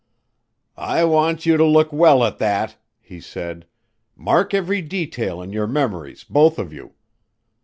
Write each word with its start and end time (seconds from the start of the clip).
"I 0.77 1.03
want 1.03 1.45
you 1.45 1.57
to 1.57 1.63
look 1.63 1.93
well 1.93 2.23
at 2.23 2.39
that," 2.39 2.75
he 3.01 3.21
said. 3.21 3.67
"Mark 4.15 4.51
every 4.51 4.81
detail 4.81 5.43
in 5.43 5.53
your 5.53 5.67
memories, 5.67 6.23
both 6.23 6.57
of 6.57 6.73
you. 6.73 6.95